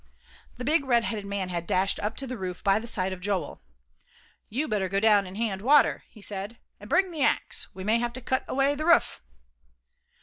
The 0.57 0.63
big 0.65 0.83
red 0.83 1.03
headed 1.03 1.27
man 1.27 1.49
had 1.49 1.67
dashed 1.67 1.99
up 1.99 2.15
to 2.15 2.25
the 2.25 2.35
roof 2.35 2.63
by 2.63 2.79
the 2.79 2.87
side 2.87 3.13
of 3.13 3.21
Joel. 3.21 3.61
"You 4.49 4.67
better 4.67 4.89
go 4.89 4.99
down 4.99 5.27
and 5.27 5.37
hand 5.37 5.61
water," 5.61 6.05
he 6.09 6.23
said, 6.23 6.57
"an' 6.79 6.87
bring 6.87 7.11
the 7.11 7.21
axe, 7.21 7.67
we 7.75 7.83
may 7.83 7.99
have 7.99 8.13
to 8.13 8.21
cut 8.21 8.43
away 8.47 8.75
th' 8.75 8.79
ruf." 8.83 9.21